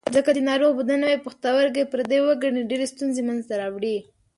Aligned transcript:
ځکه 0.15 0.21
که 0.25 0.31
د 0.35 0.39
ناروغ 0.49 0.71
بدن 0.79 0.97
نوی 1.03 1.17
پښتورګی 1.25 1.83
پردی 1.91 2.19
وګڼي 2.21 2.61
ډېرې 2.69 2.87
ستونزې 2.93 3.21
منځ 3.27 3.41
ته 3.49 3.53
راوړي. 3.61 3.97